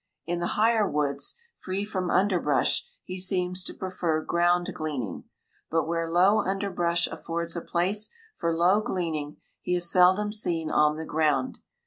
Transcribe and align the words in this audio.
In 0.25 0.39
the 0.39 0.57
higher 0.57 0.89
woods 0.89 1.35
free 1.57 1.85
from 1.85 2.09
underbrush 2.09 2.87
he 3.03 3.19
seems 3.19 3.63
to 3.65 3.73
prefer 3.75 4.23
ground 4.23 4.67
gleaning, 4.73 5.25
but 5.69 5.87
where 5.87 6.09
low 6.09 6.39
underbrush 6.39 7.05
affords 7.05 7.55
a 7.55 7.61
place 7.61 8.09
for 8.35 8.51
low 8.51 8.81
gleaning 8.81 9.37
he 9.61 9.75
is 9.75 9.91
seldom 9.91 10.31
seen 10.33 10.71
on 10.71 10.97
the 10.97 11.05
ground. 11.05 11.59